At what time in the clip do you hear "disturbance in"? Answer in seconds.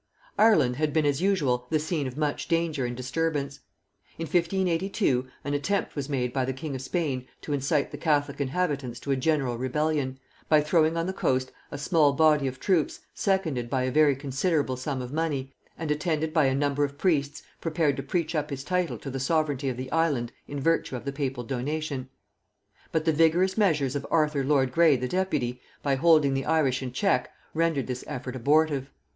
2.97-4.23